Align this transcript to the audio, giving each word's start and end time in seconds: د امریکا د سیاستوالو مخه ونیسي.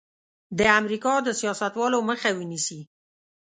د 0.59 0.61
امریکا 0.79 1.13
د 1.23 1.27
سیاستوالو 1.39 1.97
مخه 2.09 2.29
ونیسي. 2.39 2.81